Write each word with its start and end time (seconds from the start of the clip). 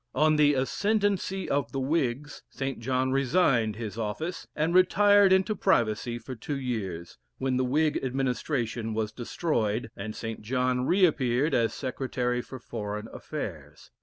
On 0.15 0.35
the 0.35 0.55
ascendency 0.55 1.47
of 1.47 1.71
the 1.71 1.79
Whigs, 1.79 2.41
St. 2.49 2.79
John 2.79 3.11
resigned 3.11 3.75
his 3.75 3.99
office, 3.99 4.47
and 4.55 4.73
retired 4.73 5.31
into 5.31 5.55
privacy 5.55 6.17
for 6.17 6.33
two 6.33 6.57
years, 6.57 7.19
when 7.37 7.57
the 7.57 7.63
Whig 7.63 7.99
administration 8.01 8.95
was 8.95 9.11
destroyed, 9.11 9.91
and 9.95 10.15
St. 10.15 10.41
John 10.41 10.87
re 10.87 11.05
appeared 11.05 11.53
as 11.53 11.75
Secretary 11.75 12.41
for 12.41 12.57
Foreign 12.57 13.09
Affairs. 13.13 13.91